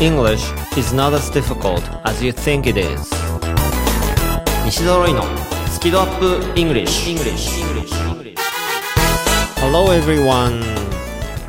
[0.00, 3.10] English is not as difficult as you think it is.
[4.64, 5.24] 西澤ロイの
[5.72, 7.50] スキドアップ English, English.
[9.56, 10.62] Hello everyone.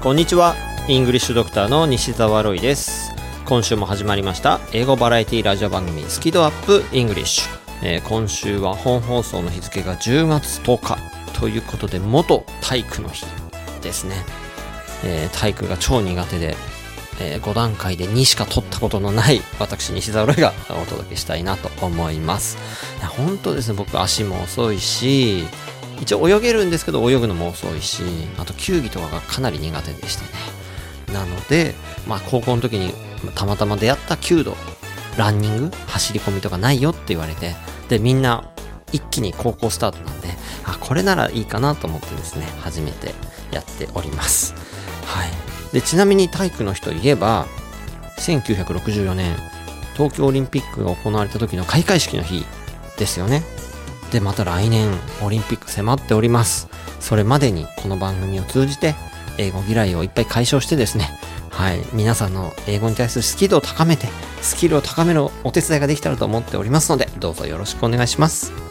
[0.02, 0.56] こんにちは。
[0.88, 3.12] イングリッシュドクターの西澤ロイです。
[3.46, 4.60] 今週も始まりました。
[4.74, 7.48] 英語バラエティラジオ番組スキドアップ English、
[7.84, 10.98] えー、今週は本放送の日付が10月10日。
[11.40, 13.28] ということで元体育の日
[13.84, 14.16] ですね、
[15.04, 16.79] えー、体育が超苦手で。
[17.20, 22.58] えー、5段階で2しか取ったことのない私西澤ロイがお届けしたいなと思います。
[23.18, 25.46] 本当ですね僕足も遅いし
[26.02, 28.04] 一応泳げるんですけど泳ぐのも遅いし
[28.38, 30.60] あと球技とかがかなり苦手でしてね。
[31.14, 31.76] なので
[32.08, 32.94] まあ高校の時に
[33.36, 34.56] たまたま出会った弓道
[35.18, 37.56] ランニング走り込みとかないよって言われて
[37.90, 38.50] でみんな
[38.92, 40.30] 一気に高校スタートなんで
[40.64, 43.14] あこれならいいかなと思ってですね初めて
[43.52, 44.54] やっております。
[45.06, 45.39] はい。
[45.74, 47.48] でちなみに体育の日といえば
[48.18, 49.36] 1964年
[49.96, 52.46] 東京オリンピックが行われた時の開会式の日
[52.98, 53.44] ですよね。
[54.12, 54.90] でまた来年
[55.22, 56.70] オリンピック迫っております。
[57.00, 58.96] それまでにこの番組を通じて
[59.38, 61.10] 英語嫌いをいっぱい解消してですね。
[61.52, 61.80] はい。
[61.94, 64.08] 皆さんの英語に対するスキルを高めて
[64.42, 68.69] スキルを高めるお手伝いができたらと思っておりますのでどうぞよろしくお願いします。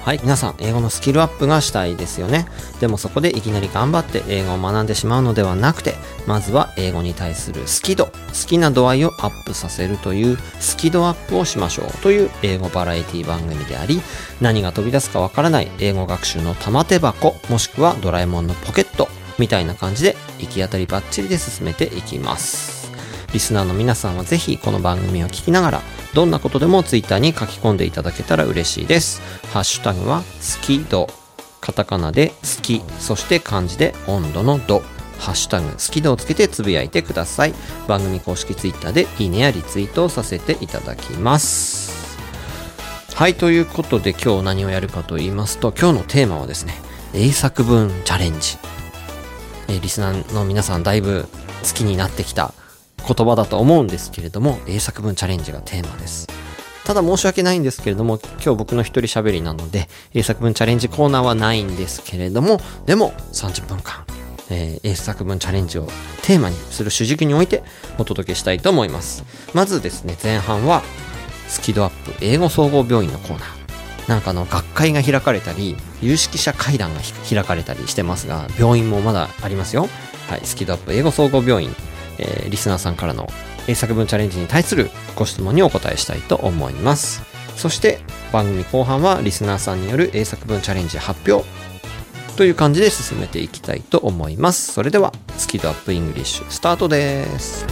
[0.00, 2.46] はい、皆さん、英語のスキルアップがしたいですよね。
[2.80, 5.94] でもそこでいきなり頑張って英語を学んでしまうのではなくて、
[6.26, 8.12] まずは英語に対する好き度、好
[8.48, 14.00] きな度合いをアップさせるというスキドアップをしましょうという英語バラエティ番組であり、
[14.40, 22.79] 何が飛び出すかわからない英語学習の玉手箱、もしくはドラえもんのポケットみたいな感じで行き当たりばっちりで進めていきます。
[23.32, 25.82] リスナーの皆さんはぜひこの番組を聞きながら
[26.14, 29.20] どんなことでも Twitter に書き込んでいただけたら嬉しいです。
[29.52, 31.08] ハッシュタグは好き度。
[31.60, 34.82] カタカナで好き、そして漢字で温度の度。
[35.18, 37.54] ハッシュタグ好き度をつけてつぶやいてください。
[37.86, 42.18] 番組公式 Twitter でいいねやリツイートをさせていただきます。
[43.14, 46.74] はい、ということで今日何をやるかと言いますと、今日のテーマはですね、
[47.14, 48.56] 英作文チャレンジ。
[49.68, 51.28] えリスナーの皆さんだいぶ
[51.62, 52.54] 好きになってきた
[53.06, 56.28] 言葉だと思うんですけれども、英作文チャレンジがテーマです。
[56.84, 64.04] ただ申し訳ないんですけれども、今日僕の一人喋りなので、英作文チャレンジコーナーはないんですけれども、でも30分間、
[64.50, 65.86] えー、英作文チャレンジを
[66.22, 67.62] テーマにする主軸において
[67.98, 69.24] お届けしたいと思います。
[69.54, 70.82] まずですね、前半は、
[71.48, 73.60] スキドアップ英語総合病院のコーナー。
[74.08, 79.88] なんかの学会が開かれたり、有識者会談が開かれたりしてますが、病院もまだありますよ。
[80.28, 81.74] はい、スキドアップ英語総合病院
[82.20, 83.26] えー、リスナーさんからの
[83.66, 87.22] 英作文チャレンジに対するご質問にお答えしたいと思います。
[87.56, 88.00] そして
[88.32, 91.46] 番組後半はリスナーさんによる英作文チャレンジ発表
[92.36, 94.72] という感じで進めていきたいと思います。
[94.72, 97.66] それではスキドアップイングリッシュスタートです。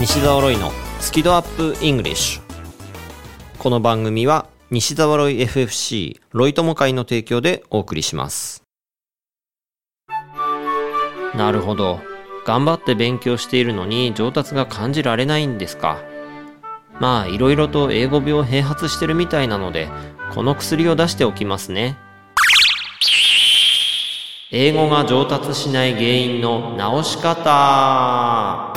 [0.00, 2.42] 西澤ロイのスキドアップイングリッシュ
[3.58, 8.65] この番組は西澤ロイ FFC ロイ友会の提供でお送りします。
[11.36, 12.00] なるほど。
[12.46, 15.98] 頑張って勉強しているのに上達が感じられないんですか。
[17.00, 19.88] まあ、いろいろと英語病併発してるみたいなので、
[20.32, 21.98] この薬を出しておきますね。
[24.50, 28.72] 英語が上達しない原因の直し方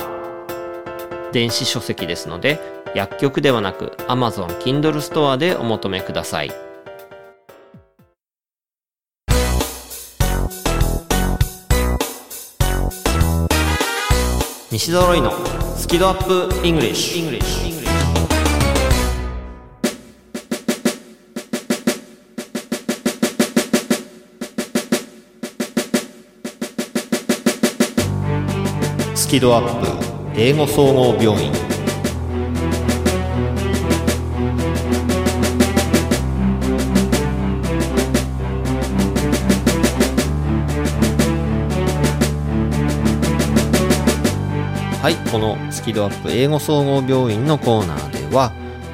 [1.32, 2.60] 電子書籍ですので、
[2.94, 6.69] 薬局ではなく Amazon Kindle ストアでお求めください。
[14.80, 15.30] 西揃いの
[15.76, 17.40] スキドアップイングリッシュ
[29.14, 31.69] スキドアップ英語総合病院。
[45.00, 48.52] はい、このスキドアップ英語総合病院のコーナーでは、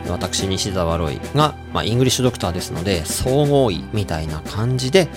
[0.09, 5.09] 私、西澤ロイが、まあ、イングリッシュドクターですので、総合医みたいな感じで、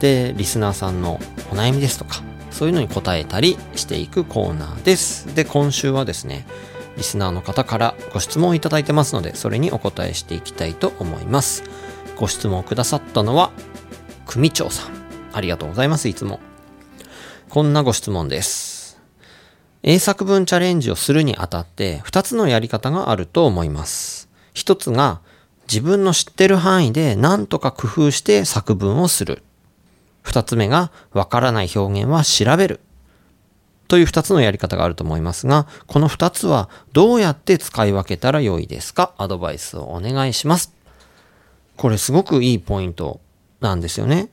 [0.00, 1.18] で、リスナーさんの
[1.50, 5.34] お悩みですとか、そういうのに答えたりしていくコーナーです。
[5.34, 6.46] で、今週はですね、
[6.98, 11.64] リスナーの方からご質問をいただいてますので、それにお答えしていきたいと思います。
[12.16, 13.50] ご質問くださったのは、
[14.26, 14.92] 組長さん。
[15.32, 16.38] ありがとうございます、いつも。
[17.48, 18.73] こんなご質問です。
[19.86, 24.30] 英作文チャレンジをするにあたって2つのやり方があると思います。
[24.54, 25.20] 1つが
[25.68, 29.42] 自分の知ってる範囲で何とか工夫して作文をする。
[30.24, 32.80] 2つ目がわからない表現は調べる。
[33.86, 39.12] という2つのやり方があると思いますが、この2つはどうやって使い分けたらよいですか？
[39.18, 40.72] アドバイスをお願いします。
[41.76, 43.20] これすごくいいポイント
[43.60, 44.30] なんですよね。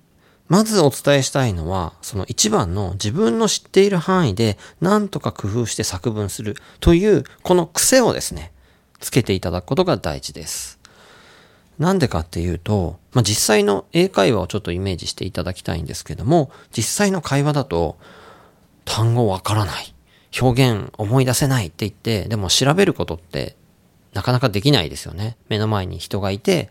[0.52, 8.52] まずお伝えしたいのは、その一番の自分の知っている範囲で何とか工夫して作文するというこの癖をですね、
[9.00, 10.78] つけていただくことが大事です。
[11.80, 17.98] なんでかっていうと、まあ、実際の英会話をちょっとイメージしていただきたいんですけども、実際の会話だと、
[18.84, 19.96] 単語わからない。
[20.42, 23.56] 表現思い出せないって言って、でも調べることって
[24.12, 25.38] なかなかできないですよね。
[25.48, 26.70] 目の前に人がいて、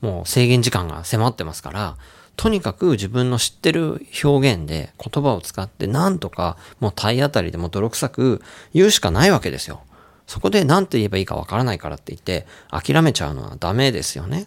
[0.00, 1.98] もう制限時間が迫ってますから、
[2.38, 8.42] とにかく自分の知ってる表現で言葉を使ってなんとかもう体当たりでも泥臭く
[8.72, 9.82] 言うしかないわけですよ。
[10.28, 14.46] そこで何て言えばいいかわからないからって言って諦めちゃうのはダメですよね。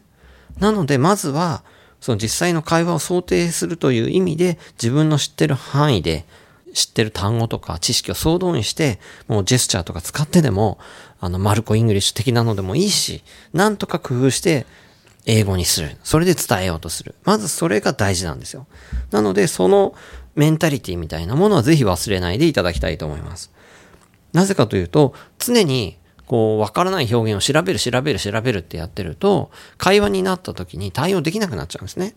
[0.57, 1.63] なのでまずは
[1.99, 6.25] その実際の会話を想定するという意味で自分の知ってる範囲で
[6.73, 10.79] 知ってる単語とか知識を総動員して、もうジェスチャーとか使ってでも、
[11.19, 13.23] あの、マルコ・ English 的なのでもいいし、
[13.53, 14.65] なんとか工夫して
[15.25, 15.97] 英語にする。
[16.03, 17.15] それで伝えようとする。
[17.23, 18.67] まずそれが大事なんですよ。
[19.11, 19.93] なので、その
[20.35, 23.51] メンタリティみたいなものはぜひ忘れないでいただきたいと思います。
[24.33, 25.97] なぜかというと、常に
[26.31, 32.15] こう、わからない表現を調べる、調べる、調べるってやってると、会話になった時に対応できなくなっちゃうんですね。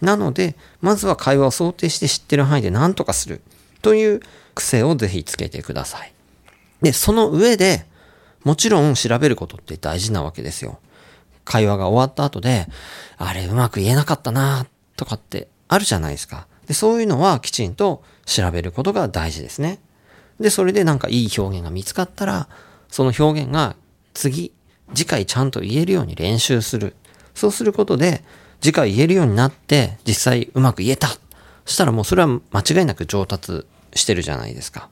[0.00, 3.40] なので、まずは会話を想定して知ってる範囲で何とかする
[3.80, 4.20] という
[4.56, 6.12] 癖をぜひつけてください。
[6.82, 7.86] で、その上で、
[8.42, 10.80] もちろん調べることって大事なわけですよ。
[11.44, 12.68] 会話が終わった後で、
[13.18, 14.66] あれうまく言えなかったな
[14.96, 16.46] とかってあるじゃないですか。
[16.66, 19.78] で、そういうのはきちんと調べることが大事ですね。
[20.40, 22.48] で、それでなんかいい表現が見つかったら、
[22.88, 23.76] その表現が
[24.14, 24.52] 次、
[24.94, 26.94] 次回ちゃんと言えるように練習する。
[27.34, 28.22] そうすることで、
[28.60, 31.08] 次回言えるようになって、実際うまく言えた。
[31.64, 34.88] したらもうそれは間違いなく上達してるじゃないですか。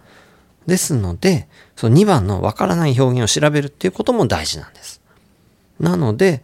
[0.67, 5.00] ですので、その2番のわからない表現を調べるっていうことも大事なんです。
[5.81, 6.43] なので、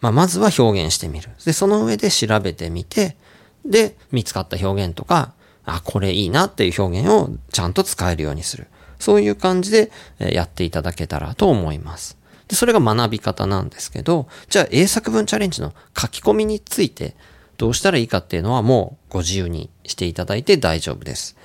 [0.00, 1.30] まあ、まずは表現してみる。
[1.44, 3.16] で、その上で調べてみて、
[3.64, 5.32] で、見つかった表現とか、
[5.64, 8.68] あ、これいいなっていう表現をちゃんと使えるようにする。
[8.98, 12.16] そういう感じでやっていただけたらと思います。
[12.48, 17.14] で、それが学び方なんですけど、じゃあ英作文チャレンジの書き込みについて
[17.58, 21.36] どうしたらいいかっていうのはもうご自由にしていただいて大丈夫です。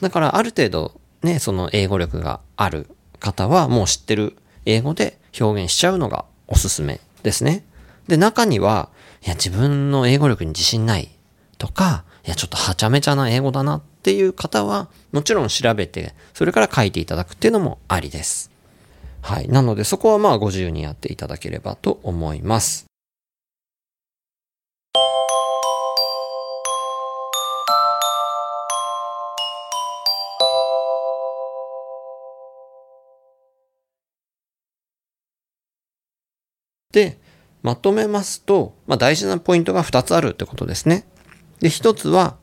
[0.00, 2.88] だからある程度ね、その英語力がある
[3.20, 4.36] 方はもう知ってる
[4.66, 7.64] 英語で表現しちゃうのがおすすめですね。
[8.08, 8.88] で、中には、
[9.24, 11.10] いや、自分の英語力に自信ない
[11.58, 18.50] とか、いや、ちょっとはちゃめちゃな英語だなっていう方は、もちろん調べて、それから書いていただくっていうのもありです。
[19.22, 19.48] はい。
[19.48, 22.87] なので、そこはまあご自由にやっていただければと思います。
[36.92, 37.18] で、
[37.62, 41.06] まとめますと、まあ、大事なポイントが2つあるってことですね。
[41.60, 42.36] で、1つは、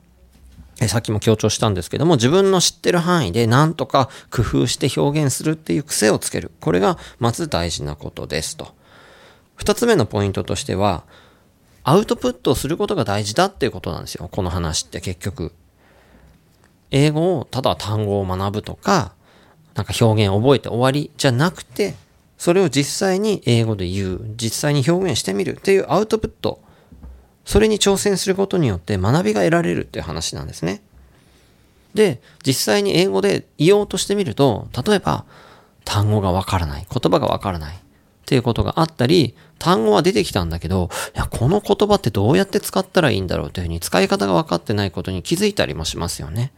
[0.87, 6.51] さっきも強調したんですけども、自分の知ってる範囲で何とか工夫して表現するっていう癖をつける。
[6.59, 8.75] これがまず大事なことですと。
[9.57, 11.05] 2つ目のポイントとしては、
[11.83, 14.27] アウトプットをすることが大事だっていうことなんですよ。
[14.31, 15.53] この話って結局。
[16.91, 19.13] 英語をただ単語を学ぶとか、
[19.73, 21.95] なんか表現を覚えて終わりじゃなくて、
[22.37, 26.61] それを実際に英語で言う、実際に表現してみるっていうアウトプット、
[27.45, 30.81] それに挑戦することによって学びが得られるっていう話なんですね。
[31.93, 35.25] で、実際に英語で言おうとしてみると、例えば、
[35.85, 37.79] 単語がわからない、言葉がわからないっ
[38.25, 46.51] ていうことがあったり、単語は出てきたんだけど、いや、この言葉ってどうやって使ったらいいんだろうというふうに使い方が分かってないことに気づいたりもしますよね。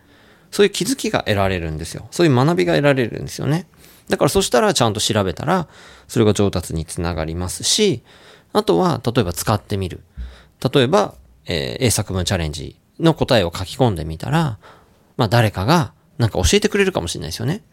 [0.50, 2.08] そういう気づきが得られるんですよ。
[2.10, 3.68] そういう学びが得られるんですよね。
[4.10, 5.68] だからそしたらちゃんと調べたら、
[6.08, 8.04] それが上達につながりますし、
[8.54, 10.02] あとは、例えば使ってみる。
[10.74, 14.58] 例えば、えー、英作文チャレンジの答えを書き込んでみたら、
[15.18, 17.64] まあ誰かがなんか教えてくれるかもしれないですよね。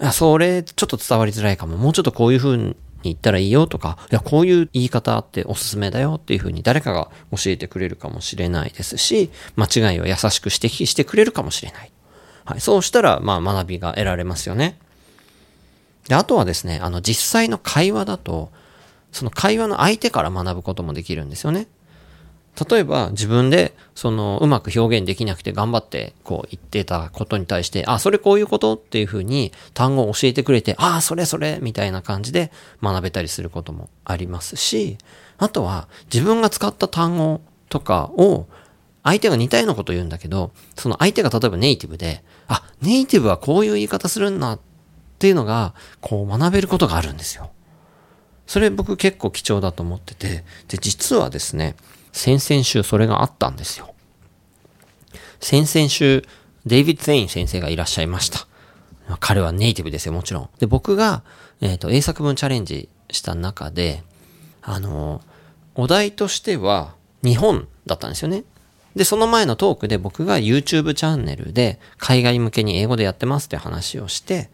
[0.00, 1.76] いや、それちょっと伝わりづらいかも。
[1.76, 11.92] もうちょっとこういう風に言ったらいいよとか、いや、こういう言い方っておすすめだよっていう風に誰かが教えてくれるかもしれないですし、間違いを優しく指摘してくれるかもしれない。
[12.44, 12.60] はい。
[12.60, 14.78] そうしたら、まあ学びが得られますよね。
[16.08, 18.50] で、あとはですね、あの、実際の会話だと、
[19.12, 21.68] その会話の相手から学ぶこともできるんですよね。
[22.70, 34.98] 例えば自分でそのうまく表現できなくて頑張ってこう言ってたことに対して、あ、それこういうことっていうふうに単語を教えてくれて、あ、それそれみたいな感じで学べたりすることもありますし、
[35.38, 37.40] あとは自分が使った単語
[37.70, 38.46] とかを
[39.02, 44.60] 相手が似たようなこと言うんだけど、その相手が例えばネイティブで、あ、ネイティブはこういう言い方するんだっ
[45.22, 47.52] ていうのが、こう学べることがあるんですよ。
[48.48, 51.76] それ僕結構貴重だと思ってて、で、実はですね、
[52.10, 53.94] 先々週それがあったんですよ。
[55.38, 56.24] 先々週、
[56.66, 58.48] デイビッド・ゼイン先生がいらっしゃいました。
[59.20, 60.48] 彼はネイティブですよ、もちろん。
[60.58, 61.22] で、僕が、
[61.60, 64.02] えっ、ー、と、英作文チャレンジした中で、
[64.60, 65.22] あの、
[65.76, 68.42] お題としては、日本だったんですよね。
[68.96, 74.50] で、その前のトークで僕が YouTube チャンネルで海外向けに英語でやってますって話をして、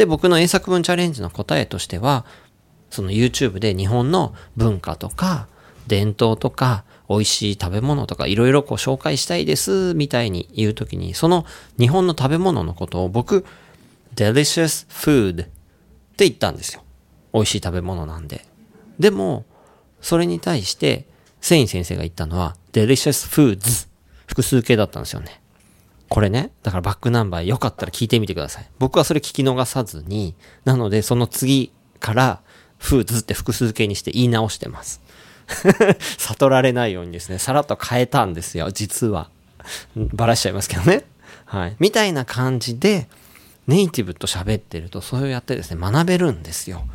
[0.00, 2.24] で、僕の英作文チャレンジの答えとしては、
[2.88, 5.46] その YouTube で日本の文化とか、
[5.88, 11.44] 伝統とか、美味しい食べ物とかいろいろこう紹介したいですみたいに言うときに、その
[11.78, 13.44] 日本の食べ物のことを僕、
[14.16, 15.36] delicious food っ
[16.16, 16.82] て言ったんですよ。
[17.34, 18.46] 美味しい食べ物なんで。
[18.98, 19.44] でも、
[20.00, 21.04] それに対して、
[21.42, 23.86] セイン先生が言ったのは、delicious foods
[24.24, 25.42] 複数形だったんですよね。
[26.10, 28.68] これね、だからバックナンバーよかったら聞いてみてください。
[28.80, 32.40] 僕はそれ聞き逃さずに、なのでその次から、
[32.78, 35.00] フーズって複数形にして言い直してます。
[36.18, 39.30] 悟られないようにですね、さらっと変えたんですよ、実は。
[39.94, 41.04] ばらしちゃいますけどね。
[41.44, 41.76] はい。
[41.78, 43.08] みたいな感じで、
[43.68, 46.88] ネイティブと喋ってると、そうやってですね、学べるんですよ。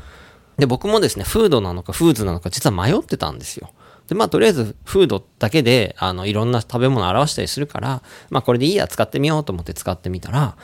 [0.58, 3.72] で、僕もですね、フードなのかフーズなのか実は迷ってたんですよ。
[4.08, 10.56] で、まあ、とりあえず、フードだけで、あの、いろんな食べ物を表したりするから、まあ、これでいいや、使ってみようと思って使ってみたら、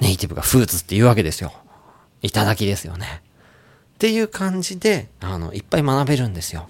[0.00, 1.52] ネイティブがフーズって言うわけですよ。
[2.22, 3.22] いただきですよね。
[3.94, 6.68] っていう感じで、あの、いっぱい学べるんですよ。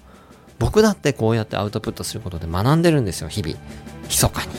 [0.59, 3.57] 僕だってこうやってアウトプットすることで学んでるんですよ、日々。
[4.05, 4.53] 密かに。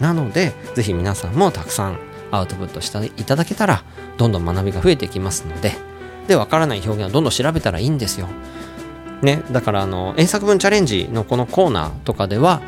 [0.00, 1.98] なので、ぜひ皆さんもたくさん
[2.30, 3.82] アウトプットしていただけたら、
[4.18, 5.72] どんどん学びが増えていきますので、
[6.28, 8.28] で、わからない表現はどんどん調べたらいいんですよ。
[9.22, 12.60] ね、だからあの、英作文チャレンジのこのコーナーとかでは、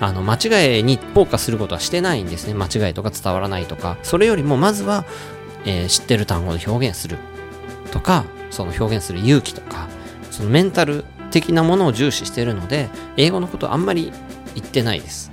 [0.00, 2.54] あの、間違いにフォーカスすることはしてないんですね。
[2.54, 3.96] 間違いとか伝わらないとか。
[4.02, 5.04] それよりも、まずは、
[5.64, 7.16] えー、知ってる単語で表現する
[7.90, 9.88] とか、その表現する勇気とか、
[10.30, 14.12] そのメンタル的なものを重視してるので、英語のことあんまり
[14.54, 15.32] 言ってないです。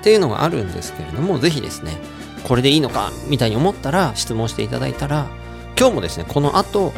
[0.00, 1.96] っていうのがあるんですけれども、ぜひですね、
[2.44, 5.26] これでいいのかみたいに思ったら質問していただいたら、
[5.78, 6.92] 今日もですね、この後、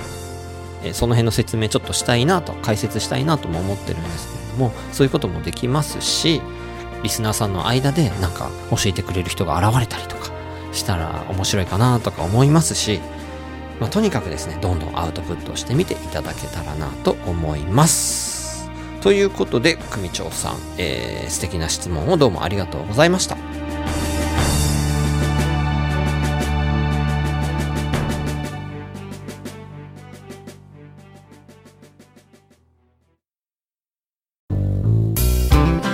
[0.82, 6.40] えその辺の説明ちょっとしたいなと、解説したいなとも思ってるんですけれども、そういうこともできますし、
[7.02, 10.30] リスナーさんの間でなんか教えてくれる人が現れたりとか
[10.72, 13.00] したら面白いかなとか思いますし、
[13.80, 18.70] まあ、とにかくですね、どんどんアウトプットしてみていただけたらなと思います。
[19.02, 23.50] ということで、組長さん、えー、素敵な質問をどうもありがとうございました。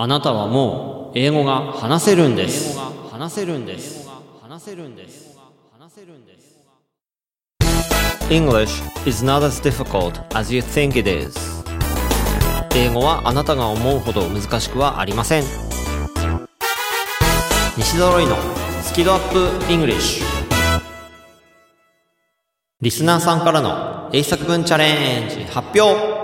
[0.00, 2.78] あなたはもう英語が話せるんです。
[3.10, 4.08] 話せるんです。
[4.40, 5.36] 話せるんです。
[5.76, 6.64] 話せるんです。
[8.30, 11.36] English is not as difficult as you think it is.
[12.76, 15.42] 英語はあなたが思うほど難しくはありません。
[17.76, 18.36] 西揃いの
[18.82, 20.22] スキドアップ English.
[22.80, 26.17] リスナーさんからの英作文チャレンジ発表。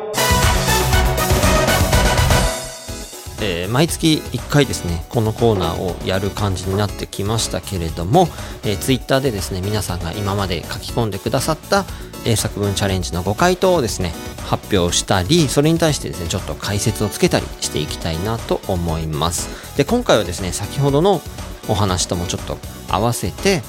[3.45, 8.27] えー、毎月1回ですねこのコーナーをやる感じになってきましたけれども、
[8.65, 11.85] えー、ツイッターでですね皆さんが今まで書き込んでくださった
[12.25, 14.15] 英作文チャレンジのご回答をですね
[14.47, 19.77] 発表したりそれに対してですねちょっと解説をつけたりしていきたいなと思います。
[19.77, 21.21] で今回はですね先ほどの
[21.69, 22.59] お話ともちょっと
[22.89, 23.63] 合わせて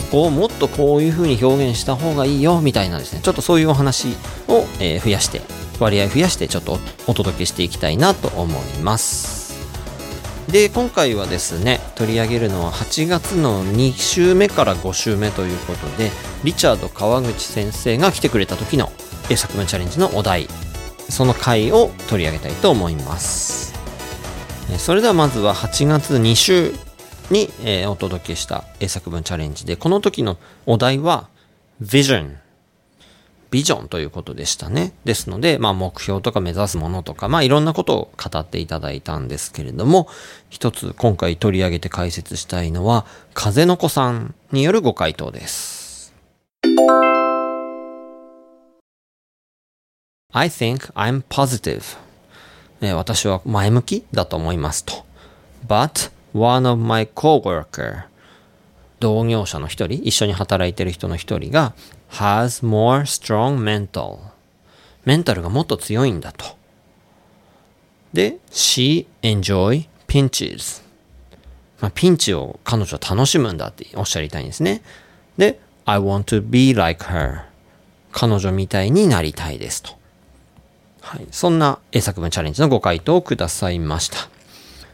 [0.00, 3.20] ここをもっとこういう風に表現した方がいいよみたいなですね。
[3.22, 4.08] ちょっとそういうお話
[4.48, 5.42] を、えー、増やして
[5.78, 9.50] 割合増やしてちょっとお届けしていきたいなと思います。
[10.48, 16.10] で今回はですね取り上げるのは8月の2週目から5週目ということで
[16.42, 18.90] リチャード川口先生が来てくれた時の
[19.36, 20.48] 作文チャレンジのお題。
[21.10, 23.74] その回を取り上げたいと思います。
[24.78, 26.72] それではまずは8月2週
[27.30, 31.28] に、えー、お届けした英作文チャレンジでこの時のお題は
[31.82, 32.36] Vision
[33.50, 34.92] ビジョンということでしたね。
[35.04, 40.08] ですので、まあ目標とか目指すものとか、まあいろんなことを語っていただいたんですけれども、
[40.50, 46.14] 一つ今回取り上げて解説したいのは、風の子さんによるご回答です。
[50.32, 51.82] I think I'm positive.
[52.94, 55.04] 私は前向きだと思いますと。
[55.66, 58.04] But one of my coworker
[59.00, 61.74] 同業者の一人、一緒に働いてる人の一人が
[62.10, 64.18] has more strong mental
[65.04, 66.44] メンタルがもっと強いんだと。
[68.12, 70.82] で、she enjoy pinches
[71.80, 74.82] まあ、ピンチを彼女は楽しむんだっておっしゃりたいんですね。
[75.38, 77.44] で、I want to be like her
[78.12, 79.92] 彼女みたいになりたいですと。
[81.00, 81.26] はい。
[81.30, 84.28] そんな英作文チャレンジのご回答をくださいました。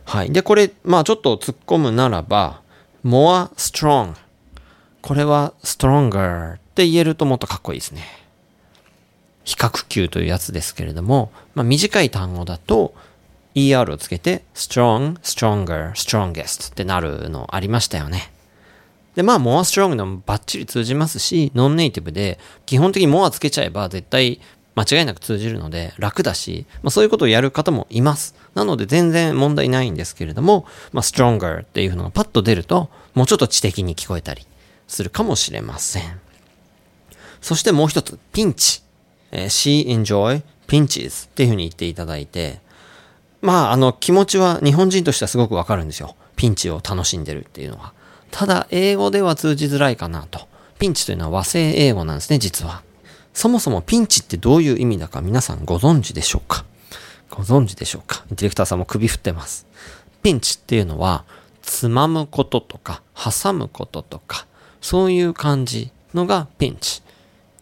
[0.06, 0.32] はい。
[0.32, 2.62] で、これ、まあちょっと突っ込むならば、
[3.04, 4.14] more strong
[5.00, 8.02] これは stronger って言えるともっとかっこいいですね。
[9.44, 12.92] 比較級というやつですけれども、まあ、短い単語だと
[13.54, 18.32] er をつけて strong, stronger, strongest ってなるのありましたよね。
[19.14, 24.40] で、まあ more strong でもバッチリ通じますし、ノンネイティブで基本的に more つけちゃえば絶対
[24.75, 28.34] 間違いなく通じるので楽だし、まあ、そういうことをやる方もいます。
[28.56, 34.46] なので全然問題ないんですけれども、まあ、stronger っていうのがパッと出ると、もうちょっと知的に聞こえたり
[34.88, 36.20] するかもしれません。
[37.42, 38.82] そしてもう一つ、ピンチ。
[39.30, 42.60] えー、she enjoy pinches っていうふうに言っていただいて、
[43.42, 46.16] まあ、あの、気持ちは日本人としてはすごくわかるんですよ。
[46.36, 47.92] ピンチを楽しんでるっていうのは。
[48.30, 50.48] ただ、英語では通じづらいかなと。
[50.78, 52.82] ピンチというのは和製英語なんですね、実は。
[53.34, 56.64] そもそもピンチってどういう意味だか皆さんご存知でしょうか？
[57.37, 58.25] ご存知でしょうか？
[58.31, 59.66] ディレクターさんも首振ってます。
[60.23, 61.26] ピンチっていうのは、
[61.61, 64.47] つまむこととか、挟むこととか、
[64.81, 67.02] そういう感じのがピンチ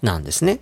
[0.00, 0.60] なんですね。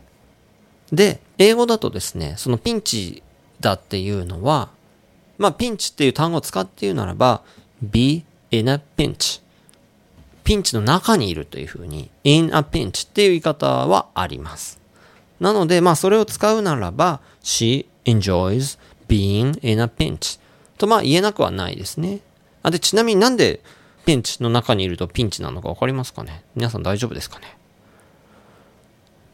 [0.91, 3.23] で、英語だとですね、そのピンチ
[3.61, 4.71] だっていうのは、
[5.37, 7.43] まあ、ピンチっていう単語を使って言うならば、
[7.83, 9.43] be in a pinch。
[10.43, 14.81] ピンチの中にいるというふうに、in a pinch っていう言い方はあります。
[15.39, 18.79] なので、まあ、それを使うならば、she enjoys
[19.13, 20.41] being in a pinch
[20.79, 22.21] と、まあ、言えなくはないですね。
[22.63, 23.61] あ、で、ちなみになんで
[24.07, 26.43] ピンチの中にいるとピンチなのかわかりますかね？
[26.57, 27.59] 皆さん大丈夫ですかね？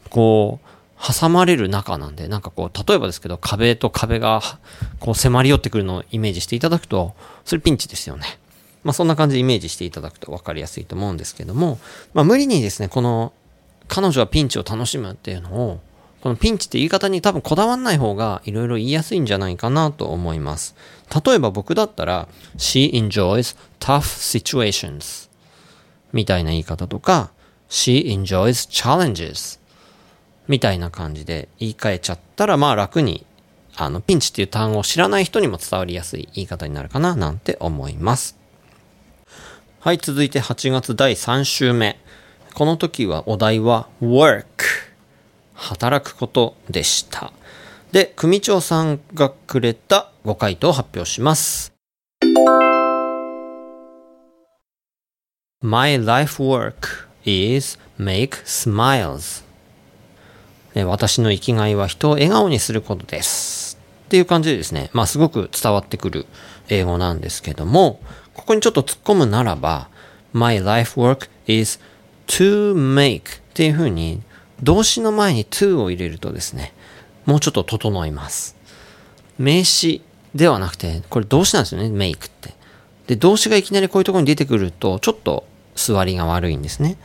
[0.09, 0.67] こう、
[1.01, 4.41] 挟まれる中なんで、なんかこう、例えばですけど、壁と壁が、
[4.99, 7.15] こう、迫り寄ってくるのをイメージしていただくと、
[7.45, 8.25] それピンチですよね。
[8.83, 11.79] まあ、そんな感じでイメージしていただくと分かりやすいと思うんですけども、
[12.13, 13.33] まあ、無理にですね、この、
[13.87, 15.79] 彼女はピンチを楽しむっていうのを、
[16.21, 20.75] このピンチって言い方に多分こだわんない方がいろいろ言いやすいんじゃないかなと思います。
[21.25, 22.27] 例えば僕だったら、
[22.57, 25.29] she enjoys tough situations
[26.11, 27.31] みたいな言い方とか、
[27.69, 29.59] she enjoys challenges
[30.47, 33.25] みたいな感じで言い換えちゃったら、まあ楽に、
[33.77, 38.37] あの、ピンチっていう単語を知らない人にも伝わりやすい言い方になるかななんて思います。
[39.79, 41.97] はい、続いて8月第3週目。
[42.55, 44.88] この時はお題は work
[45.59, 47.31] 働くことでした。
[47.91, 51.73] で、組長さんがくれたご回答を発表します。
[55.61, 59.43] My life work is make smiles.
[60.85, 63.77] 私の生きがいは人を笑顔にすることです。
[64.05, 66.25] っていう感じでですね、まあすごく伝わってくる
[66.69, 67.99] 英語なんですけども、
[68.33, 69.89] ここにちょっと突っ込むならば、
[70.31, 71.79] My life work is
[72.27, 74.21] to make っていうふうに
[74.63, 76.73] 動詞の前に to を入れるとですね、
[77.25, 78.55] もうちょっと整います。
[79.37, 80.01] 名詞
[80.35, 82.53] ではなくて、これ動詞なんですよね、make って。
[83.07, 85.45] で、動詞がいきなりこういうところに出てくると、ちょっと
[85.75, 86.97] 座りが悪いんですね。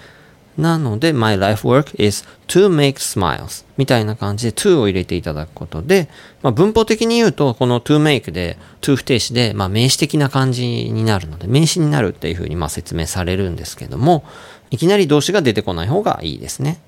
[0.58, 6.08] なので、my life work is to make smiles みたいな感じで to を入れていただくことで、
[6.42, 14.24] まあ、文法的に言うと、この to make で to 不定詞で、まあ、名詞的な感じになるので、名詞になるっていうふうにまあ説明されるんですけども、
[14.70, 16.78] いきなり動詞が出てこない方がいいですね。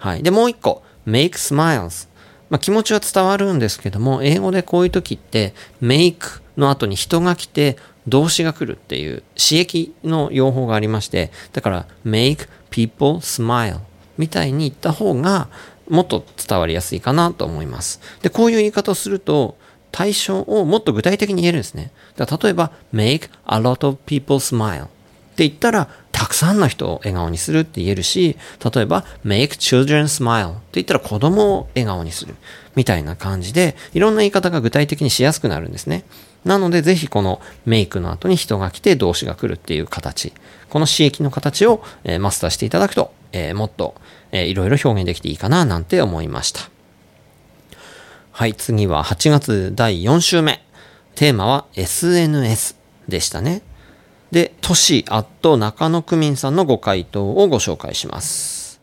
[0.00, 0.22] はい。
[0.22, 2.08] で、もう一個、make smiles。
[2.48, 7.76] まあ、気持ちは伝わるんですけども、英語でこういう時って、make の後に人が来て、
[8.08, 13.80] 動詞が来るっていう刺激の用法がありまして、だから make people smile
[14.16, 15.48] みたいに言った方が
[15.88, 18.00] もっと伝わりやすいかなと思います。
[18.22, 19.56] で、こういう言い方をすると、
[19.92, 21.92] 対象をもっと具体的に言えるんですね。
[22.16, 24.86] だ例えば、make a lot of people smile
[25.40, 28.36] って言ったら、たくさんの人を笑顔にするって言えるし、
[28.74, 32.34] 例えば make children smile って言ったら子供を笑顔にする
[32.74, 36.04] みたいな感じで、いろんな言い方が具体的にしやすくなるんですね。
[36.44, 40.34] なのでぜひこのメイクの後に人が来て動詞が来るっていう形、
[40.68, 43.94] この刺激の形を、えマスターしていただくと、えもっと、
[44.32, 46.68] えいろいろ表現できていいかななんて思いました。
[48.32, 50.62] はい、次は8月第4週目。
[51.14, 52.76] テーマは SNS
[53.08, 53.62] でしたね。
[54.30, 58.80] で、都市アット中野区民さんのご回答をご紹介します。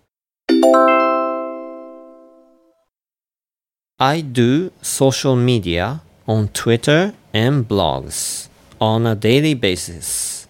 [4.00, 10.48] I do social media on Twitter and blogs on a daily basis.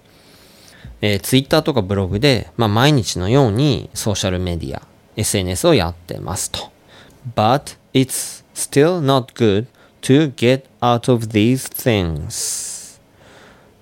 [1.00, 4.82] えー、Twitter とかブログで、まあ、毎日のようにソーシャルメディア、
[5.16, 6.72] SNS をやってますと。
[7.36, 9.68] But it's still not good
[10.02, 13.00] to get out of these things.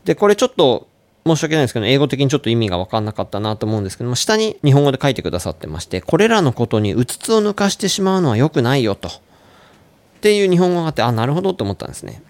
[0.03, 0.87] で、これちょっと
[1.27, 9.07] 申し訳ないですけど、英語的にちょっと意味がわかんなかったなと思うんですけども、下に日本語で書いてくださってまして、これらのことにうつつを抜かしてしまうのは良くないよと。
[9.07, 9.11] っ
[10.21, 12.21] ていう日本語があって、あ、なるほどと思ったんですね。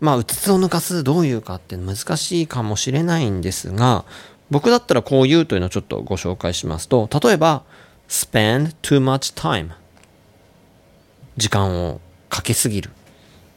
[0.00, 4.04] まあ、うつつを抜かすどういうかって難しいかもしれないんですが、
[4.50, 7.62] 僕だったらこう言うというのをちょっとご紹介しますと、例えば、
[8.10, 9.70] spend too much time
[11.38, 12.90] 時間をかけすぎる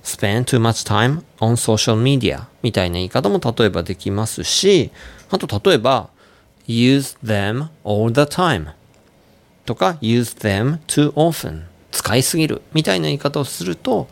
[0.03, 4.91] spend too much time on social media みたいな言い方も例えばできますし、
[5.29, 6.09] あと例えば
[6.67, 8.73] use them all the time
[9.65, 14.07] とか use them too often 使いすぎるみたいな言い方をすると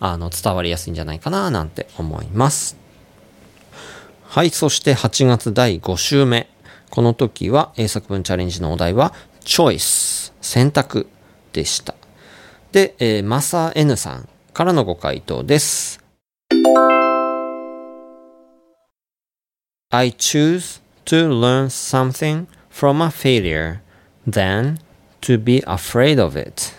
[0.00, 2.76] あの伝わりやすいんじゃないかななんて思います。
[4.24, 6.48] はい、そして8月第5週目。
[6.88, 9.12] この時は英作文チャレンジのお題は
[9.44, 11.08] choice 選択
[11.52, 11.94] でした。
[12.72, 16.00] で、えー、マサ N さんからのご回答です。
[19.90, 23.78] I choose to learn something from a failure
[24.28, 24.76] than
[25.22, 26.72] to be afraid of it.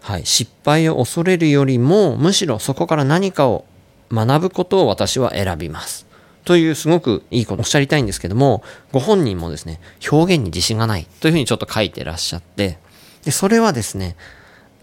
[0.00, 0.26] はい。
[0.26, 3.64] 失敗を恐れるよりも、むしろそこから何かを
[4.12, 6.06] 学ぶことを私は選びます。
[6.44, 8.62] というすごくいいことをおっしゃりたいんですけども、
[8.92, 12.78] ご本人もですね、表現に自信がないというふうにちょっと書いてらっしゃって、
[13.24, 14.14] で、それはですね、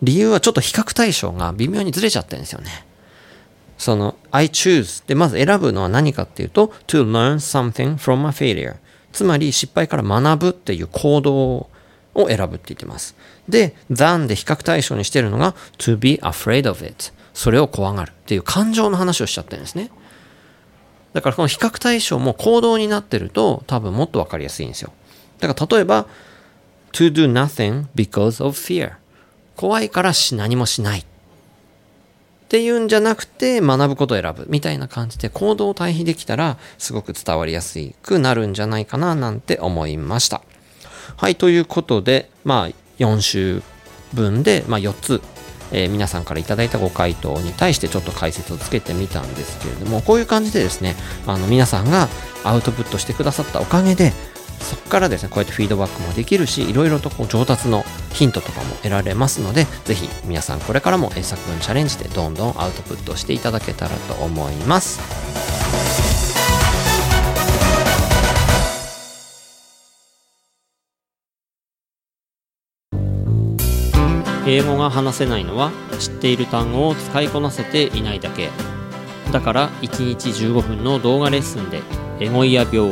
[0.03, 2.85] 理由はちょっと比較対象が微妙にずれちゃってるんですよね。
[3.77, 8.75] その I choose でまず選ぶのは何かっていうと to learn something from a failure
[9.11, 13.15] つまり失敗から学ぶっていう行動を選ぶって言ってます。
[13.47, 19.89] で、than で比較対象にしてるのが to be afraid of it それを怖がるっていう感情の話をしちゃってるんですね。
[21.13, 24.91] だからこの比較対象も行動になってると多分もっとわかりやすいんですよ。
[25.39, 26.07] だから例えば
[26.91, 28.93] to do nothing because of fear
[29.55, 30.99] 怖いからし何もしない。
[30.99, 31.03] っ
[32.49, 40.41] ていうんじゃなくて学ぶことを選ぶみたいな感じで行動を対比できたらすごく伝わりやすくなるんじゃないかななんて思いました。
[41.17, 43.63] はい、ということで、まあ4週
[44.13, 45.21] 分で、まあ、4つ
[45.73, 52.07] えー、皆さんからいただいたご回答に対してちょっと解説をつけてみたんですけれどもこういう感じでですねあの皆さんが
[52.43, 54.13] アウトプットしてくださったおかげで
[54.63, 64.99] そこからですね、こうやってフィードバックもできるし、いろいろとこう上達のヒントとかも得られますので、ぜひ皆さんこれからも英作文チャレンジでどんどんアウトプットしていただけたらと思います。
[74.45, 78.49] 英語が話せないのは知っている単語を使いこなせていないだけ
[79.31, 81.81] だから1日15分の動画レッスンで
[82.19, 82.91] エゴイヤ病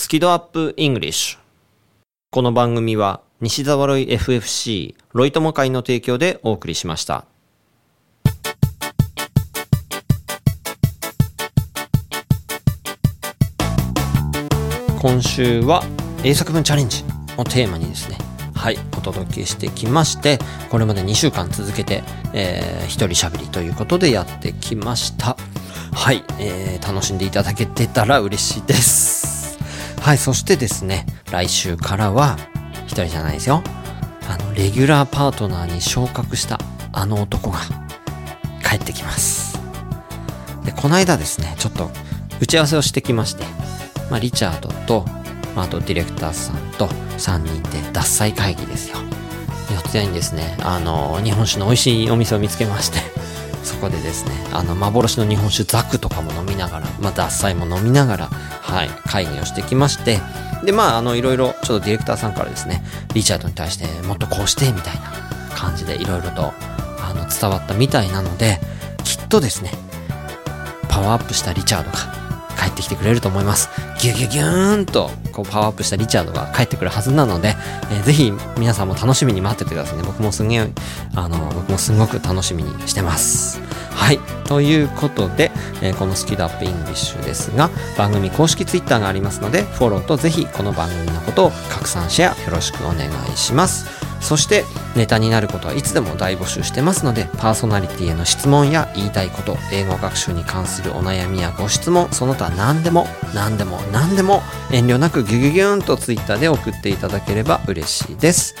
[0.00, 1.38] スキドアップイングリッシュ。
[2.30, 7.26] この番組は西沢ロイ FFC ロイ友会の提供でお送りしました。
[15.02, 15.82] 今週は
[16.24, 17.04] 英作文チャレンジ
[17.36, 18.16] をテーマにですね、
[18.54, 20.38] はい、お届けしてきまして、
[20.70, 25.36] これまで2週間続けて、えー、一人喋りということでやってきました。
[25.92, 29.39] はい、えー、楽しんでいただけてたら嬉しいです。
[30.00, 32.38] はい、そしてですね、来週からは、
[32.86, 33.62] 一人じゃないですよ。
[34.28, 36.58] あの、レギュラーパートナーに昇格した
[36.92, 37.58] あの男が
[38.66, 39.60] 帰ってきます。
[40.64, 41.90] で、この間ですね、ちょっと
[42.40, 43.44] 打ち合わせをしてきまして、
[44.10, 45.04] まあ、リチャードと、
[45.54, 46.86] まあ、あとディレクターさんと
[47.18, 48.96] 3人で脱菜会議ですよ。
[49.70, 52.98] 四谷にですね、あの、日本酒の美味しいお店を見つけまして、
[53.62, 60.18] そこでですね、あの、幻の日本酒ザクとかも飲みながら、まあ、脱菜も飲みながら、はい、会議をしてきまして、
[60.64, 62.82] で、まあ、あの、いろいろ、ちょっとディレクターさんからですね、
[63.14, 65.12] リチャードに対してもっとこうして、みたいな
[65.54, 66.52] 感じでいろいろと、
[66.98, 68.60] あの、伝わったみたいなので、
[69.04, 69.70] きっとですね、
[70.88, 71.98] パワーアップしたリチャードが
[72.58, 73.68] 帰ってきてくれると思います。
[74.00, 77.54] ギュギュギューンとこうパワーアップしたリチャードが帰ってくるはずなので、
[77.92, 80.04] えー、ぜひ皆さんも楽しみに待っててくださいね。
[80.04, 80.68] 僕もすげえ、
[81.14, 83.60] あの、僕もすごく楽しみにしてます。
[83.90, 84.18] はい。
[84.50, 93.86] ということで、えー、このスキルアップイングリッシュですが、番組公式ツイッターがありますので、フォローとぜひこの番組のことを拡散シェアよろしくお願いします。
[94.20, 94.64] そして
[94.96, 108.54] ネタになることはいつでも大募集してますのでパーソナリティへの質問や言いたいこと英語学習に関するお悩みやご質問その他何でも何でも何でも遠慮なくギュギュギューンと Twitter で送っていただければ嬉しいです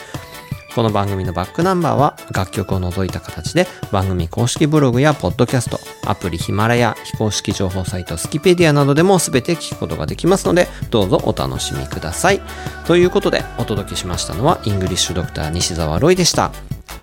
[0.74, 12.40] この番組のバックナンバーは楽曲を除いた形で番組公式ブログやポッドキャスト、アプリヒマラヤ、非公式情報サイトスキペディアなどでも全て聞くことができますのでどうぞお楽しみください。
[12.86, 16.52] ということでお届けしましたのはイングリッシュドクター西澤ロイでした。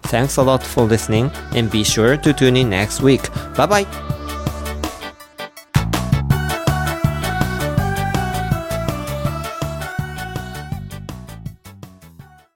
[0.03, 1.25] Thanks a lot for listening
[1.57, 3.29] and be sure to tune in next week.
[3.55, 4.36] Bye bye!